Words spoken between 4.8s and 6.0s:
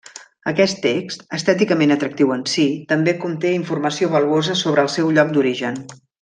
el seu lloc d'origen.